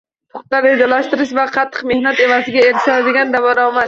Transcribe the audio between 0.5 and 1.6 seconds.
rejalashtirish va